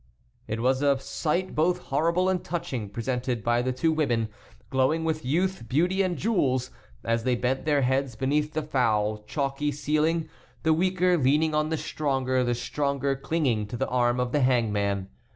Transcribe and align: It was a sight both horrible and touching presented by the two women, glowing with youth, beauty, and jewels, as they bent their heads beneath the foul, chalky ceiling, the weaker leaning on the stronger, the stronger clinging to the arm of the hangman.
It 0.47 0.61
was 0.63 0.81
a 0.81 0.97
sight 0.97 1.53
both 1.53 1.77
horrible 1.77 2.27
and 2.27 2.43
touching 2.43 2.89
presented 2.89 3.43
by 3.43 3.61
the 3.61 3.71
two 3.71 3.91
women, 3.91 4.29
glowing 4.71 5.03
with 5.05 5.23
youth, 5.23 5.69
beauty, 5.69 6.01
and 6.01 6.17
jewels, 6.17 6.71
as 7.03 7.23
they 7.23 7.35
bent 7.35 7.65
their 7.65 7.83
heads 7.83 8.15
beneath 8.15 8.53
the 8.53 8.63
foul, 8.63 9.19
chalky 9.27 9.71
ceiling, 9.71 10.27
the 10.63 10.73
weaker 10.73 11.19
leaning 11.19 11.53
on 11.53 11.69
the 11.69 11.77
stronger, 11.77 12.43
the 12.43 12.55
stronger 12.55 13.15
clinging 13.15 13.67
to 13.67 13.77
the 13.77 13.87
arm 13.89 14.19
of 14.19 14.31
the 14.31 14.41
hangman. 14.41 15.07